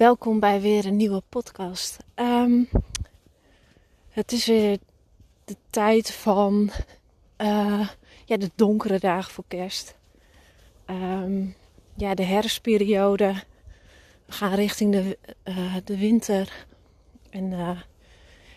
Welkom 0.00 0.40
bij 0.40 0.60
weer 0.60 0.86
een 0.86 0.96
nieuwe 0.96 1.22
podcast. 1.28 1.96
Um, 2.14 2.68
het 4.08 4.32
is 4.32 4.46
weer 4.46 4.78
de 5.44 5.56
tijd 5.70 6.12
van 6.12 6.70
uh, 7.38 7.88
ja, 8.24 8.36
de 8.36 8.50
donkere 8.54 8.98
dagen 8.98 9.32
voor 9.32 9.44
kerst. 9.48 9.94
Um, 10.86 11.54
ja, 11.94 12.14
de 12.14 12.22
herfstperiode. 12.22 13.34
We 14.24 14.32
gaan 14.32 14.54
richting 14.54 14.92
de, 14.92 15.18
uh, 15.44 15.74
de 15.84 15.98
winter. 15.98 16.66
En 17.30 17.52
uh, 17.52 17.80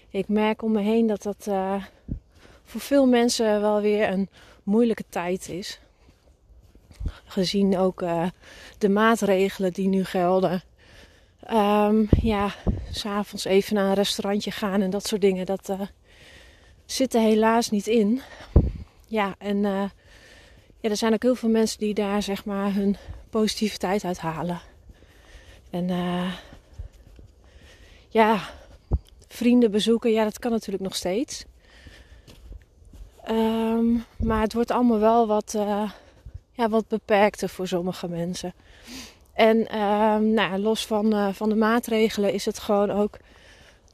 ik 0.09 0.27
merk 0.27 0.61
om 0.61 0.71
me 0.71 0.81
heen 0.81 1.07
dat 1.07 1.23
dat 1.23 1.47
voor 2.63 2.81
veel 2.81 3.07
mensen 3.07 3.61
wel 3.61 3.81
weer 3.81 4.09
een 4.09 4.29
moeilijke 4.63 5.05
tijd 5.09 5.49
is. 5.49 5.79
Gezien 7.25 7.77
ook 7.77 8.03
de 8.77 8.89
maatregelen 8.89 9.73
die 9.73 9.87
nu 9.87 10.03
gelden 10.03 10.63
Um, 11.51 12.07
ja, 12.21 12.53
s'avonds 12.91 13.45
even 13.45 13.75
naar 13.75 13.87
een 13.87 13.93
restaurantje 13.93 14.51
gaan 14.51 14.81
en 14.81 14.89
dat 14.89 15.07
soort 15.07 15.21
dingen. 15.21 15.45
Dat 15.45 15.69
uh, 15.69 15.81
zit 16.85 17.13
er 17.13 17.21
helaas 17.21 17.69
niet 17.69 17.87
in. 17.87 18.21
Ja, 19.07 19.35
en 19.37 19.57
uh, 19.57 19.83
ja, 20.79 20.89
er 20.89 20.97
zijn 20.97 21.13
ook 21.13 21.21
heel 21.23 21.35
veel 21.35 21.49
mensen 21.49 21.79
die 21.79 21.93
daar 21.93 22.23
zeg 22.23 22.45
maar 22.45 22.73
hun 22.73 22.97
positiviteit 23.29 24.03
uit 24.03 24.19
halen. 24.19 24.61
En 25.69 25.89
uh, 25.89 26.33
ja, 28.09 28.39
vrienden 29.27 29.71
bezoeken, 29.71 30.11
ja, 30.11 30.23
dat 30.23 30.39
kan 30.39 30.51
natuurlijk 30.51 30.83
nog 30.83 30.95
steeds. 30.95 31.45
Um, 33.29 34.05
maar 34.17 34.41
het 34.41 34.53
wordt 34.53 34.71
allemaal 34.71 34.99
wel 34.99 35.27
wat, 35.27 35.55
ja, 36.51 36.69
wat 36.69 36.87
beperkter 36.87 37.49
voor 37.49 37.67
sommige 37.67 38.07
mensen. 38.07 38.53
En 39.33 39.57
uh, 39.57 40.17
nou, 40.17 40.57
los 40.57 40.85
van, 40.85 41.13
uh, 41.13 41.27
van 41.31 41.49
de 41.49 41.55
maatregelen 41.55 42.33
is 42.33 42.45
het 42.45 42.59
gewoon 42.59 42.91
ook 42.91 43.17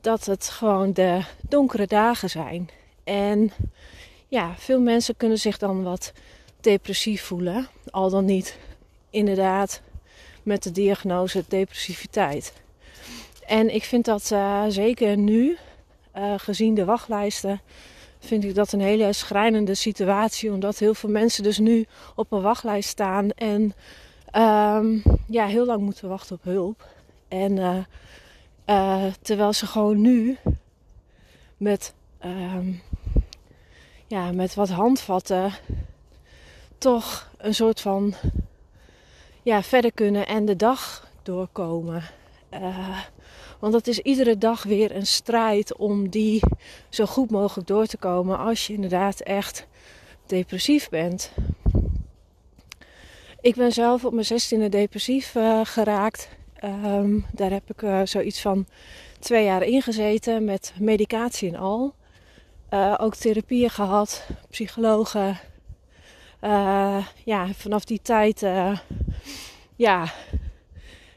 dat 0.01 0.25
het 0.25 0.49
gewoon 0.49 0.93
de 0.93 1.21
donkere 1.41 1.87
dagen 1.87 2.29
zijn. 2.29 2.69
En 3.03 3.51
ja, 4.27 4.53
veel 4.57 4.79
mensen 4.79 5.17
kunnen 5.17 5.37
zich 5.37 5.57
dan 5.57 5.83
wat 5.83 6.13
depressief 6.61 7.23
voelen. 7.23 7.67
Al 7.89 8.09
dan 8.09 8.25
niet 8.25 8.57
inderdaad 9.09 9.81
met 10.43 10.63
de 10.63 10.71
diagnose 10.71 11.43
depressiviteit. 11.47 12.53
En 13.45 13.73
ik 13.73 13.83
vind 13.83 14.05
dat 14.05 14.29
uh, 14.33 14.63
zeker 14.67 15.17
nu, 15.17 15.57
uh, 16.17 16.33
gezien 16.37 16.73
de 16.73 16.85
wachtlijsten, 16.85 17.61
vind 18.19 18.43
ik 18.43 18.55
dat 18.55 18.71
een 18.71 18.81
hele 18.81 19.13
schrijnende 19.13 19.75
situatie. 19.75 20.51
Omdat 20.51 20.79
heel 20.79 20.93
veel 20.93 21.09
mensen 21.09 21.43
dus 21.43 21.57
nu 21.57 21.85
op 22.15 22.31
een 22.31 22.41
wachtlijst 22.41 22.89
staan 22.89 23.31
en 23.31 23.73
um, 24.35 25.03
ja, 25.27 25.45
heel 25.45 25.65
lang 25.65 25.81
moeten 25.81 26.09
wachten 26.09 26.35
op 26.35 26.43
hulp. 26.43 26.87
En 27.27 27.57
uh, 27.57 27.77
uh, 28.65 29.13
terwijl 29.21 29.53
ze 29.53 29.65
gewoon 29.65 30.01
nu 30.01 30.37
met, 31.57 31.93
um, 32.25 32.81
ja, 34.07 34.31
met 34.31 34.53
wat 34.53 34.69
handvatten 34.69 35.51
toch 36.77 37.31
een 37.37 37.55
soort 37.55 37.81
van 37.81 38.13
ja, 39.43 39.63
verder 39.63 39.91
kunnen 39.91 40.27
en 40.27 40.45
de 40.45 40.55
dag 40.55 41.07
doorkomen. 41.23 42.03
Uh, 42.53 42.99
want 43.59 43.73
het 43.73 43.87
is 43.87 43.99
iedere 43.99 44.37
dag 44.37 44.63
weer 44.63 44.95
een 44.95 45.07
strijd 45.07 45.75
om 45.75 46.09
die 46.09 46.41
zo 46.89 47.05
goed 47.05 47.31
mogelijk 47.31 47.67
door 47.67 47.85
te 47.85 47.97
komen 47.97 48.37
als 48.37 48.67
je 48.67 48.73
inderdaad 48.73 49.19
echt 49.19 49.67
depressief 50.25 50.89
bent. 50.89 51.31
Ik 53.41 53.55
ben 53.55 53.71
zelf 53.71 54.05
op 54.05 54.13
mijn 54.13 54.25
zestiende 54.25 54.69
depressief 54.69 55.35
uh, 55.35 55.59
geraakt. 55.63 56.29
Um, 56.63 57.25
daar 57.33 57.51
heb 57.51 57.69
ik 57.69 57.81
uh, 57.81 58.01
zoiets 58.03 58.41
van 58.41 58.67
twee 59.19 59.43
jaar 59.43 59.63
in 59.63 59.81
gezeten 59.81 60.43
met 60.43 60.73
medicatie 60.79 61.49
en 61.49 61.55
al. 61.55 61.93
Uh, 62.73 62.95
ook 62.97 63.15
therapieën 63.15 63.69
gehad, 63.69 64.27
psychologen. 64.49 65.39
ja, 67.25 67.47
vanaf 67.53 67.83
die 67.83 67.99
tijd 68.01 68.39
ja, 69.75 70.13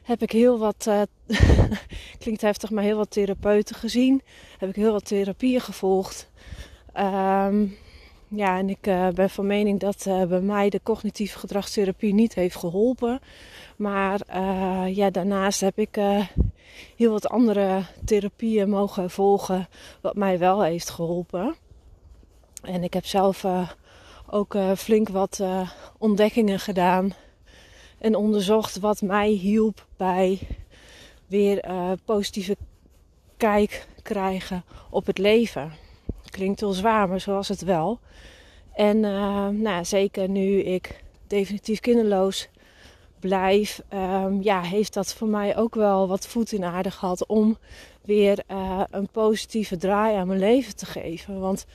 heb 0.03 0.21
ik 0.21 0.31
heel 0.31 0.59
wat, 0.59 0.89
klinkt 2.19 2.41
heftig, 2.41 2.69
maar 2.69 2.83
heel 2.83 2.97
wat 2.97 3.11
therapeuten 3.11 3.75
gezien. 3.75 4.21
Heb 4.57 4.69
ik 4.69 4.75
heel 4.75 4.91
wat 4.91 5.05
therapieën 5.05 5.61
gevolgd. 5.61 6.29
Um, 6.97 7.77
ja, 8.35 8.57
en 8.57 8.69
ik 8.69 8.87
uh, 8.87 9.07
ben 9.07 9.29
van 9.29 9.47
mening 9.47 9.79
dat 9.79 10.05
uh, 10.07 10.23
bij 10.23 10.41
mij 10.41 10.69
de 10.69 10.79
cognitieve 10.83 11.39
gedragstherapie 11.39 12.13
niet 12.13 12.33
heeft 12.33 12.55
geholpen. 12.55 13.19
Maar 13.75 14.21
uh, 14.35 14.95
ja, 14.95 15.09
daarnaast 15.09 15.59
heb 15.59 15.77
ik 15.77 15.99
heel 16.95 17.11
wat 17.11 17.29
andere 17.29 17.81
therapieën 18.05 18.69
mogen 18.69 19.09
volgen, 19.09 19.67
wat 20.01 20.15
mij 20.15 20.39
wel 20.39 20.63
heeft 20.63 20.89
geholpen. 20.89 21.55
En 22.61 22.83
ik 22.83 22.93
heb 22.93 23.05
zelf 23.05 23.45
ook 24.29 24.57
flink 24.75 25.09
wat 25.09 25.43
ontdekkingen 25.97 26.59
gedaan 26.59 27.13
en 27.97 28.15
onderzocht 28.15 28.79
wat 28.79 29.01
mij 29.01 29.29
hielp 29.29 29.85
bij 29.97 30.39
weer 31.27 31.65
positieve 32.05 32.57
kijk 33.37 33.87
krijgen 34.01 34.63
op 34.89 35.05
het 35.05 35.17
leven. 35.17 35.82
Klinkt 36.33 36.59
heel 36.59 36.73
zwaar, 36.73 37.09
maar 37.09 37.19
zo 37.19 37.33
was 37.33 37.47
het 37.47 37.61
wel. 37.61 37.99
En 38.73 38.97
uh, 38.97 39.47
nou, 39.47 39.85
zeker 39.85 40.29
nu 40.29 40.59
ik 40.59 41.03
definitief 41.27 41.79
kinderloos 41.79 42.49
blijf, 43.19 43.81
um, 43.93 44.41
ja, 44.41 44.61
heeft 44.61 44.93
dat 44.93 45.13
voor 45.13 45.27
mij 45.27 45.57
ook 45.57 45.75
wel 45.75 46.07
wat 46.07 46.27
voet 46.27 46.51
in 46.51 46.63
aarde 46.63 46.91
gehad 46.91 47.25
om 47.25 47.57
weer 48.01 48.43
uh, 48.51 48.83
een 48.91 49.07
positieve 49.11 49.77
draai 49.77 50.15
aan 50.15 50.27
mijn 50.27 50.39
leven 50.39 50.75
te 50.75 50.85
geven. 50.85 51.39
Want 51.39 51.65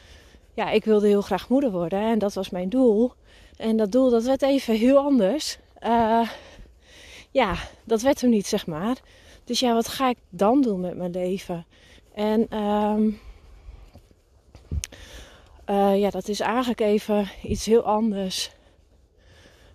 ja, 0.54 0.70
ik 0.70 0.84
wilde 0.84 1.06
heel 1.06 1.22
graag 1.22 1.48
moeder 1.48 1.70
worden 1.70 2.00
en 2.00 2.18
dat 2.18 2.34
was 2.34 2.50
mijn 2.50 2.68
doel. 2.68 3.12
En 3.56 3.76
dat 3.76 3.92
doel 3.92 4.10
dat 4.10 4.24
werd 4.24 4.42
even 4.42 4.74
heel 4.74 4.98
anders. 4.98 5.58
Uh, 5.82 6.28
ja, 7.30 7.54
dat 7.84 8.02
werd 8.02 8.20
hem 8.20 8.30
niet, 8.30 8.46
zeg 8.46 8.66
maar. 8.66 8.96
Dus 9.44 9.60
ja, 9.60 9.74
wat 9.74 9.88
ga 9.88 10.08
ik 10.08 10.18
dan 10.28 10.62
doen 10.62 10.80
met 10.80 10.96
mijn 10.96 11.10
leven? 11.10 11.66
En 12.14 12.62
um, 12.62 13.18
uh, 15.66 16.00
ja, 16.00 16.10
dat 16.10 16.28
is 16.28 16.40
eigenlijk 16.40 16.80
even 16.80 17.28
iets 17.42 17.66
heel 17.66 17.82
anders. 17.82 18.50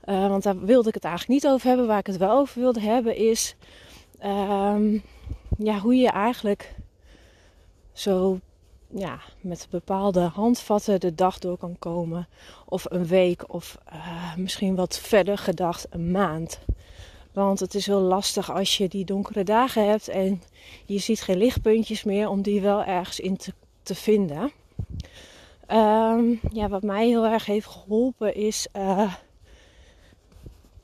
Uh, 0.06 0.28
want 0.28 0.44
daar 0.44 0.59
wilde 0.59 0.88
ik 0.88 0.94
het 0.94 1.04
eigenlijk 1.04 1.44
niet 1.44 1.52
over 1.52 1.68
hebben. 1.68 1.88
Waar 1.88 2.00
ik 2.00 2.08
het 2.08 2.18
wel 2.18 2.38
over 2.38 2.62
wilde 2.62 2.81
hebben 2.81 3.16
is 3.16 3.56
um, 4.24 5.04
ja, 5.58 5.80
hoe 5.80 5.96
je 5.96 6.09
eigenlijk 6.09 6.76
zo 7.94 8.40
ja, 8.88 9.20
met 9.42 9.68
bepaalde 9.70 10.20
handvatten 10.20 11.00
de 11.00 11.16
dag 11.16 11.40
door 11.40 11.58
kan 11.58 11.75
komen. 11.80 12.28
Of 12.66 12.86
een 12.90 13.06
week 13.06 13.54
of 13.54 13.78
uh, 13.94 14.36
misschien 14.36 14.75
wat 14.75 15.00
verder 15.00 15.38
gedacht 15.38 15.88
een 15.90 16.12
maand. 16.12 16.60
Want 17.34 17.60
het 17.60 17.75
is 17.75 17.86
heel 17.86 18.02
lastig 18.02 18.52
als 18.52 18.78
je 18.78 18.88
die 18.88 19.06
donkere 19.06 19.44
dagen 19.44 19.90
hebt 19.90 20.08
en 20.08 20.42
je 20.86 20.98
ziet 20.98 21.22
geen 21.22 21.38
lichtpuntjes 21.38 22.04
meer 22.04 22.30
om 22.30 22.42
die 22.42 22.62
wel 22.62 22.84
ergens 22.84 23.20
in 23.20 23.38
te, 23.38 23.54
te 23.84 23.96
vinden. 23.96 24.52
Um, 25.72 26.40
ja, 26.51 26.69
wat 26.69 26.84
mij 26.84 27.07
heel 27.07 27.25
erg 27.25 27.46
heeft 27.46 27.68
geholpen 27.68 28.35
is. 28.35 28.68
Uh, 28.78 29.13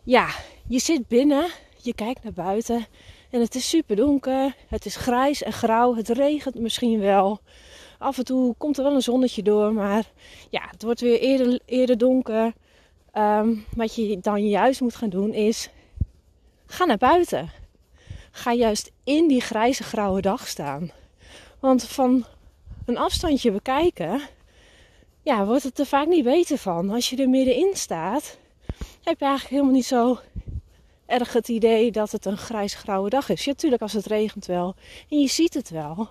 ja, 0.03 0.29
je 0.67 0.79
zit 0.79 1.07
binnen, 1.07 1.45
je 1.81 1.93
kijkt 1.93 2.23
naar 2.23 2.33
buiten 2.33 2.85
en 3.29 3.39
het 3.41 3.55
is 3.55 3.69
super 3.69 3.95
donker. 3.95 4.55
Het 4.67 4.85
is 4.85 4.95
grijs 4.95 5.43
en 5.43 5.53
grauw. 5.53 5.95
Het 5.95 6.09
regent 6.09 6.59
misschien 6.59 6.99
wel. 6.99 7.39
Af 7.97 8.17
en 8.17 8.25
toe 8.25 8.55
komt 8.57 8.77
er 8.77 8.83
wel 8.83 8.93
een 8.93 9.01
zonnetje 9.01 9.43
door, 9.43 9.73
maar 9.73 10.11
ja, 10.49 10.67
het 10.71 10.83
wordt 10.83 11.01
weer 11.01 11.19
eerder, 11.19 11.59
eerder 11.65 11.97
donker. 11.97 12.53
Um, 13.13 13.65
wat 13.75 13.95
je 13.95 14.19
dan 14.19 14.47
juist 14.47 14.81
moet 14.81 14.95
gaan 14.95 15.09
doen 15.09 15.33
is. 15.33 15.69
Ga 16.65 16.85
naar 16.85 16.97
buiten. 16.97 17.51
Ga 18.31 18.53
juist 18.53 18.91
in 19.03 19.27
die 19.27 19.41
grijze 19.41 19.83
grauwe 19.83 20.21
dag 20.21 20.47
staan. 20.47 20.91
Want 21.59 21.83
van 21.83 22.25
een 22.85 22.97
afstandje 22.97 23.51
bekijken 23.51 24.21
ja, 25.21 25.45
wordt 25.45 25.63
het 25.63 25.79
er 25.79 25.85
vaak 25.85 26.07
niet 26.07 26.23
beter 26.23 26.57
van. 26.57 26.89
Als 26.89 27.09
je 27.09 27.15
er 27.15 27.29
middenin 27.29 27.75
staat, 27.75 28.37
heb 29.03 29.19
je 29.19 29.25
eigenlijk 29.25 29.49
helemaal 29.49 29.73
niet 29.73 29.85
zo 29.85 30.19
erg 31.05 31.33
het 31.33 31.47
idee 31.47 31.91
dat 31.91 32.11
het 32.11 32.25
een 32.25 32.37
grijs-grauwe 32.37 33.09
dag 33.09 33.29
is. 33.29 33.43
Ja, 33.43 33.51
natuurlijk 33.51 33.81
als 33.81 33.93
het 33.93 34.05
regent 34.05 34.45
wel. 34.45 34.75
En 35.09 35.19
je 35.19 35.27
ziet 35.27 35.53
het 35.53 35.69
wel. 35.69 36.09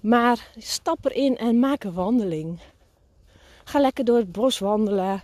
Maar 0.00 0.50
stap 0.58 1.04
erin 1.04 1.36
en 1.36 1.58
maak 1.58 1.84
een 1.84 1.92
wandeling. 1.92 2.60
Ga 3.64 3.80
lekker 3.80 4.04
door 4.04 4.16
het 4.16 4.32
bos 4.32 4.58
wandelen. 4.58 5.20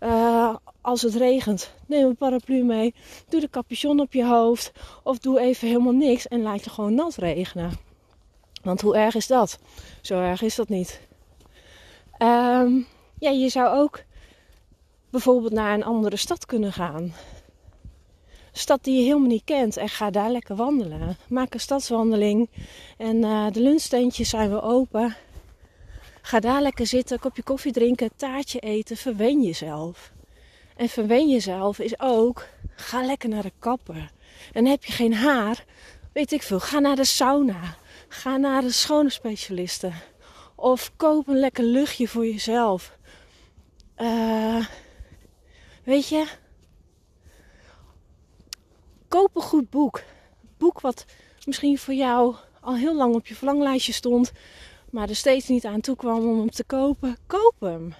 Uh, 0.00 0.56
als 0.80 1.02
het 1.02 1.14
regent, 1.14 1.74
neem 1.86 2.06
een 2.06 2.16
paraplu 2.16 2.64
mee. 2.64 2.94
Doe 3.28 3.40
de 3.40 3.50
capuchon 3.50 4.00
op 4.00 4.12
je 4.12 4.26
hoofd. 4.26 4.72
Of 5.02 5.18
doe 5.18 5.40
even 5.40 5.68
helemaal 5.68 5.92
niks 5.92 6.28
en 6.28 6.42
laat 6.42 6.64
je 6.64 6.70
gewoon 6.70 6.94
nat 6.94 7.14
regenen. 7.14 7.72
Want 8.62 8.80
hoe 8.80 8.96
erg 8.96 9.14
is 9.14 9.26
dat? 9.26 9.58
Zo 10.00 10.20
erg 10.20 10.42
is 10.42 10.54
dat 10.54 10.68
niet. 10.68 11.07
Um, 12.18 12.86
ja, 13.18 13.30
je 13.30 13.48
zou 13.48 13.76
ook 13.78 14.02
bijvoorbeeld 15.10 15.52
naar 15.52 15.74
een 15.74 15.84
andere 15.84 16.16
stad 16.16 16.46
kunnen 16.46 16.72
gaan. 16.72 17.12
stad 18.52 18.84
die 18.84 18.96
je 18.96 19.02
helemaal 19.02 19.28
niet 19.28 19.44
kent 19.44 19.76
en 19.76 19.88
ga 19.88 20.10
daar 20.10 20.30
lekker 20.30 20.56
wandelen. 20.56 21.16
Maak 21.28 21.54
een 21.54 21.60
stadswandeling 21.60 22.48
en 22.96 23.16
uh, 23.16 23.46
de 23.50 23.60
lunchtentjes 23.60 24.28
zijn 24.28 24.50
weer 24.50 24.62
open. 24.62 25.16
Ga 26.22 26.40
daar 26.40 26.62
lekker 26.62 26.86
zitten, 26.86 27.18
kopje 27.18 27.42
koffie 27.42 27.72
drinken, 27.72 28.10
taartje 28.16 28.58
eten, 28.58 28.96
verwen 28.96 29.42
jezelf. 29.42 30.12
En 30.76 30.88
verwen 30.88 31.28
jezelf 31.28 31.78
is 31.78 32.00
ook, 32.00 32.46
ga 32.74 33.04
lekker 33.06 33.28
naar 33.28 33.42
de 33.42 33.52
kapper. 33.58 34.10
En 34.52 34.66
heb 34.66 34.84
je 34.84 34.92
geen 34.92 35.14
haar, 35.14 35.64
weet 36.12 36.32
ik 36.32 36.42
veel, 36.42 36.60
ga 36.60 36.78
naar 36.78 36.96
de 36.96 37.04
sauna. 37.04 37.76
Ga 38.08 38.36
naar 38.36 38.62
de 38.62 38.72
schone 38.72 39.10
specialisten. 39.10 39.92
Of 40.60 40.92
koop 40.96 41.28
een 41.28 41.38
lekker 41.38 41.64
luchtje 41.64 42.08
voor 42.08 42.26
jezelf. 42.26 42.98
Uh, 43.98 44.66
weet 45.84 46.08
je, 46.08 46.26
koop 49.08 49.36
een 49.36 49.42
goed 49.42 49.70
boek. 49.70 50.02
Boek 50.56 50.80
wat 50.80 51.04
misschien 51.46 51.78
voor 51.78 51.94
jou 51.94 52.34
al 52.60 52.76
heel 52.76 52.96
lang 52.96 53.14
op 53.14 53.26
je 53.26 53.34
verlanglijstje 53.34 53.92
stond, 53.92 54.32
maar 54.90 55.08
er 55.08 55.16
steeds 55.16 55.48
niet 55.48 55.64
aan 55.64 55.80
toe 55.80 55.96
kwam 55.96 56.28
om 56.28 56.38
hem 56.38 56.50
te 56.50 56.64
kopen. 56.64 57.16
Koop 57.26 57.54
hem. 57.60 57.94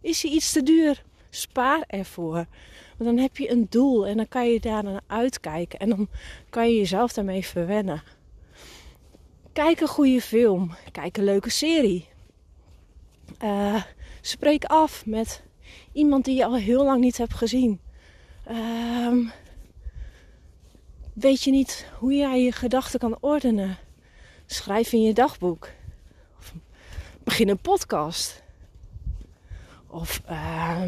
Is 0.00 0.22
hij 0.22 0.30
iets 0.30 0.52
te 0.52 0.62
duur? 0.62 1.02
Spaar 1.30 1.84
ervoor. 1.86 2.46
Want 2.96 3.10
dan 3.10 3.18
heb 3.18 3.36
je 3.36 3.50
een 3.50 3.66
doel 3.70 4.06
en 4.06 4.16
dan 4.16 4.28
kan 4.28 4.48
je 4.48 4.60
daar 4.60 4.84
naar 4.84 5.00
uitkijken 5.06 5.78
en 5.78 5.88
dan 5.88 6.08
kan 6.50 6.70
je 6.70 6.76
jezelf 6.76 7.12
daarmee 7.12 7.46
verwennen. 7.46 8.02
Kijk 9.58 9.80
een 9.80 9.88
goede 9.88 10.20
film. 10.20 10.70
Kijk 10.92 11.16
een 11.16 11.24
leuke 11.24 11.50
serie. 11.50 12.08
Uh, 13.42 13.82
spreek 14.20 14.64
af 14.64 15.06
met 15.06 15.42
iemand 15.92 16.24
die 16.24 16.36
je 16.36 16.44
al 16.44 16.56
heel 16.56 16.84
lang 16.84 17.00
niet 17.00 17.18
hebt 17.18 17.34
gezien. 17.34 17.80
Uh, 18.50 19.30
weet 21.12 21.42
je 21.42 21.50
niet 21.50 21.90
hoe 21.98 22.14
jij 22.14 22.42
je 22.42 22.52
gedachten 22.52 23.00
kan 23.00 23.16
ordenen? 23.20 23.78
Schrijf 24.46 24.92
in 24.92 25.02
je 25.02 25.12
dagboek. 25.12 25.68
Of 26.38 26.54
begin 27.24 27.48
een 27.48 27.60
podcast. 27.60 28.42
Of 29.86 30.20
uh, 30.30 30.82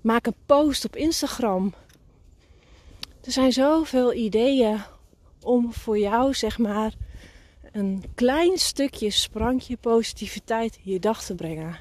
maak 0.00 0.26
een 0.26 0.36
post 0.46 0.84
op 0.84 0.96
Instagram. 0.96 1.74
Er 3.24 3.32
zijn 3.32 3.52
zoveel 3.52 4.14
ideeën 4.14 4.80
om 5.42 5.72
voor 5.72 5.98
jou, 5.98 6.34
zeg 6.34 6.58
maar, 6.58 6.94
een 7.72 8.04
klein 8.14 8.58
stukje 8.58 9.10
sprankje 9.10 9.76
positiviteit 9.76 10.78
in 10.84 10.92
je 10.92 11.00
dag 11.00 11.24
te 11.24 11.34
brengen. 11.34 11.78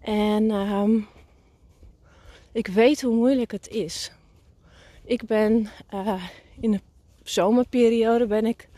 En 0.00 0.50
um, 0.50 1.06
ik 2.52 2.66
weet 2.66 3.02
hoe 3.02 3.14
moeilijk 3.14 3.52
het 3.52 3.68
is. 3.68 4.12
Ik 5.04 5.26
ben 5.26 5.68
uh, 5.94 6.24
in 6.60 6.70
de 6.70 6.80
zomerperiode 7.22 8.26
ben 8.26 8.46
ik 8.46 8.68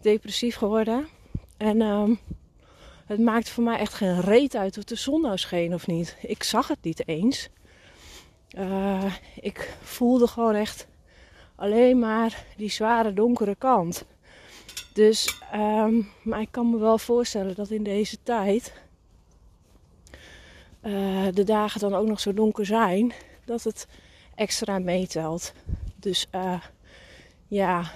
depressief 0.00 0.56
geworden. 0.56 1.08
En 1.56 1.80
um, 1.80 2.18
het 3.06 3.18
maakt 3.18 3.48
voor 3.48 3.64
mij 3.64 3.78
echt 3.78 3.94
geen 3.94 4.20
reet 4.20 4.56
uit 4.56 4.78
of 4.78 4.84
de 4.84 4.94
zon 4.94 5.20
nou 5.20 5.38
scheen 5.38 5.74
of 5.74 5.86
niet. 5.86 6.16
Ik 6.22 6.42
zag 6.42 6.68
het 6.68 6.82
niet 6.82 7.08
eens. 7.08 7.48
Uh, 8.58 9.14
ik 9.40 9.76
voelde 9.82 10.26
gewoon 10.26 10.54
echt 10.54 10.86
alleen 11.58 11.98
maar 11.98 12.44
die 12.56 12.70
zware 12.70 13.12
donkere 13.12 13.54
kant. 13.54 14.04
Dus, 14.92 15.40
um, 15.54 16.08
maar 16.22 16.40
ik 16.40 16.48
kan 16.50 16.70
me 16.70 16.78
wel 16.78 16.98
voorstellen 16.98 17.54
dat 17.54 17.70
in 17.70 17.82
deze 17.82 18.18
tijd 18.22 18.72
uh, 20.82 21.26
de 21.32 21.44
dagen 21.44 21.80
dan 21.80 21.94
ook 21.94 22.06
nog 22.06 22.20
zo 22.20 22.34
donker 22.34 22.66
zijn, 22.66 23.12
dat 23.44 23.64
het 23.64 23.86
extra 24.34 24.78
meetelt. 24.78 25.52
Dus 25.96 26.26
uh, 26.34 26.62
ja, 27.46 27.92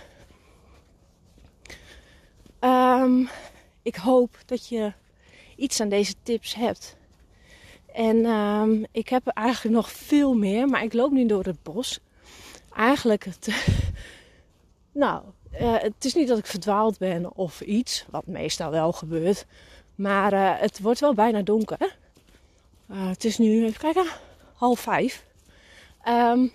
um, 2.61 3.29
ik 3.83 3.97
hoop 3.97 4.39
dat 4.47 4.69
je 4.69 4.93
iets 5.57 5.81
aan 5.81 5.89
deze 5.89 6.15
tips 6.23 6.55
hebt. 6.55 6.97
En 7.95 8.27
um, 8.27 8.85
ik 8.93 9.09
heb 9.09 9.27
er 9.27 9.33
eigenlijk 9.33 9.77
nog 9.77 9.91
veel 9.91 10.35
meer, 10.35 10.69
maar 10.69 10.83
ik 10.85 10.93
loop 10.93 11.11
nu 11.11 11.27
door 11.27 11.45
het 11.45 11.63
bos 11.63 12.01
eigenlijk 12.77 13.25
het. 13.25 13.49
nou, 14.93 15.23
uh, 15.61 15.79
het 15.79 16.05
is 16.05 16.15
niet 16.15 16.29
dat 16.29 16.39
ik 16.39 16.47
verdwaald 16.47 16.99
ben 16.99 17.35
of 17.35 17.61
iets, 17.61 18.05
wat 18.11 18.27
meestal 18.27 18.71
wel 18.71 18.93
gebeurt. 18.93 19.47
Maar 19.95 20.33
uh, 20.33 20.61
het 20.61 20.81
wordt 20.81 21.01
wel 21.01 21.15
bijna 21.15 21.43
donker. 21.43 21.97
Uh, 22.91 23.09
het 23.09 23.25
is 23.25 23.39
nu, 23.39 23.65
even 23.65 23.81
kijken, 23.81 24.07
half 24.55 24.81
vijf. 24.81 25.25
Um, 26.09 26.53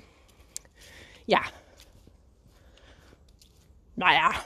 ja. 1.25 1.44
Nou 3.94 4.14
ja, 4.14 4.44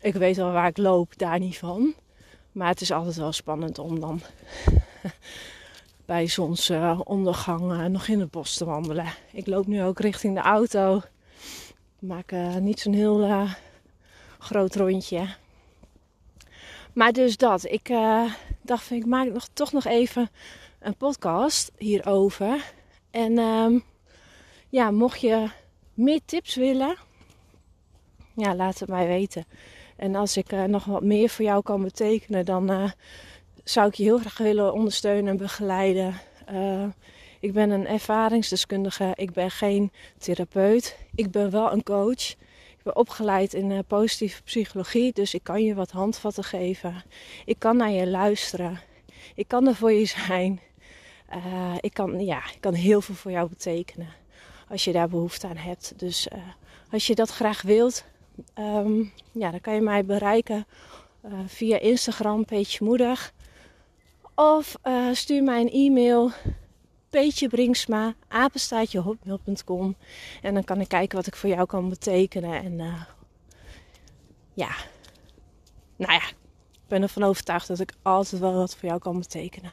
ik 0.00 0.14
weet 0.14 0.36
wel 0.36 0.52
waar 0.52 0.68
ik 0.68 0.76
loop, 0.76 1.18
daar 1.18 1.38
niet 1.38 1.58
van. 1.58 1.94
Maar 2.52 2.68
het 2.68 2.80
is 2.80 2.92
altijd 2.92 3.16
wel 3.16 3.32
spannend 3.32 3.78
om 3.78 4.00
dan 4.00 4.20
bij 6.04 6.26
zonsondergang 6.26 7.88
nog 7.88 8.08
in 8.08 8.20
het 8.20 8.30
bos 8.30 8.56
te 8.56 8.64
wandelen. 8.64 9.06
Ik 9.32 9.46
loop 9.46 9.66
nu 9.66 9.82
ook 9.82 10.00
richting 10.00 10.34
de 10.34 10.40
auto 10.40 11.02
maak 11.98 12.32
uh, 12.32 12.56
niet 12.56 12.80
zo'n 12.80 12.92
heel 12.92 13.24
uh, 13.24 13.54
groot 14.38 14.74
rondje. 14.74 15.26
Maar 16.92 17.12
dus 17.12 17.36
dat. 17.36 17.64
Ik 17.64 17.90
dacht 18.62 18.90
ik 18.90 19.06
maak 19.06 19.32
nog, 19.32 19.48
toch 19.52 19.72
nog 19.72 19.84
even 19.84 20.30
een 20.78 20.96
podcast 20.96 21.72
hierover. 21.78 22.72
En 23.10 23.38
um, 23.38 23.84
ja, 24.68 24.90
mocht 24.90 25.20
je 25.20 25.50
meer 25.94 26.20
tips 26.24 26.54
willen, 26.54 26.96
ja, 28.34 28.54
laat 28.54 28.78
het 28.78 28.88
mij 28.88 29.06
weten. 29.06 29.46
En 29.96 30.14
als 30.14 30.36
ik 30.36 30.50
nog 30.66 30.84
wat 30.84 31.02
meer 31.02 31.28
voor 31.28 31.44
jou 31.44 31.62
kan 31.62 31.82
betekenen, 31.82 32.44
dan 32.44 32.92
zou 33.64 33.88
ik 33.88 33.94
je 33.94 34.02
heel 34.02 34.18
graag 34.18 34.38
willen 34.38 34.72
ondersteunen 34.72 35.30
en 35.30 35.36
begeleiden. 35.36 36.14
Ik 37.40 37.52
ben 37.52 37.70
een 37.70 37.86
ervaringsdeskundige. 37.86 39.12
Ik 39.14 39.32
ben 39.32 39.50
geen 39.50 39.92
therapeut. 40.18 40.98
Ik 41.14 41.30
ben 41.30 41.50
wel 41.50 41.72
een 41.72 41.82
coach. 41.82 42.30
Ik 42.82 42.82
ben 42.82 42.96
opgeleid 42.96 43.54
in 43.54 43.70
uh, 43.70 43.78
positieve 43.86 44.42
psychologie, 44.42 45.12
dus 45.12 45.34
ik 45.34 45.42
kan 45.42 45.64
je 45.64 45.74
wat 45.74 45.90
handvatten 45.90 46.44
geven. 46.44 47.02
Ik 47.44 47.58
kan 47.58 47.76
naar 47.76 47.90
je 47.90 48.06
luisteren. 48.06 48.80
Ik 49.34 49.48
kan 49.48 49.66
er 49.66 49.74
voor 49.74 49.92
je 49.92 50.04
zijn. 50.04 50.60
Uh, 51.34 51.74
ik, 51.80 51.94
kan, 51.94 52.24
ja, 52.24 52.38
ik 52.38 52.60
kan 52.60 52.74
heel 52.74 53.00
veel 53.00 53.14
voor 53.14 53.30
jou 53.30 53.48
betekenen 53.48 54.08
als 54.68 54.84
je 54.84 54.92
daar 54.92 55.08
behoefte 55.08 55.46
aan 55.46 55.56
hebt. 55.56 55.92
Dus 55.96 56.28
als 56.90 57.06
je 57.06 57.14
dat 57.14 57.30
graag 57.30 57.62
wilt, 57.62 58.04
um, 58.58 59.12
ja, 59.32 59.50
dan 59.50 59.60
kan 59.60 59.74
je 59.74 59.80
mij 59.80 60.04
bereiken 60.04 60.66
via 61.46 61.78
Instagram, 61.78 62.44
Peetje 62.44 62.84
Moedig. 62.84 63.32
Of 64.34 64.76
stuur 65.12 65.42
mij 65.42 65.60
een 65.60 65.70
e-mail 65.70 66.30
Peetje 67.10 67.48
Bringsma, 67.48 68.14
apenstaatje 68.28 69.16
En 70.42 70.54
dan 70.54 70.64
kan 70.64 70.80
ik 70.80 70.88
kijken 70.88 71.16
wat 71.16 71.26
ik 71.26 71.36
voor 71.36 71.48
jou 71.48 71.66
kan 71.66 71.88
betekenen. 71.88 72.62
En 72.62 72.72
uh, 72.78 73.02
ja, 74.54 74.74
nou 75.96 76.12
ja, 76.12 76.28
ik 76.72 76.88
ben 76.88 77.02
ervan 77.02 77.22
overtuigd 77.22 77.68
dat 77.68 77.80
ik 77.80 77.92
altijd 78.02 78.40
wel 78.40 78.54
wat 78.54 78.76
voor 78.76 78.88
jou 78.88 79.00
kan 79.00 79.18
betekenen. 79.18 79.72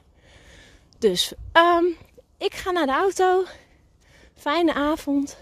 Dus 0.97 1.33
um, 1.53 1.95
ik 2.37 2.53
ga 2.53 2.71
naar 2.71 2.85
de 2.85 2.91
auto. 2.91 3.43
Fijne 4.35 4.73
avond. 4.73 5.37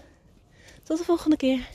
Tot 0.82 0.98
de 0.98 1.04
volgende 1.04 1.36
keer. 1.36 1.68